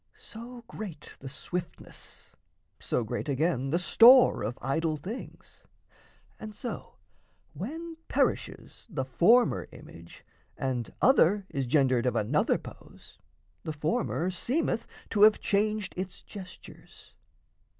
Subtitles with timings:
[0.17, 2.33] So great the swiftness,
[2.79, 5.63] So great, again, the store of idol things,
[6.39, 6.95] And so,
[7.53, 10.25] when perishes the former image,
[10.57, 13.19] And other is gendered of another pose,
[13.63, 17.13] The former seemeth to have changed its gestures.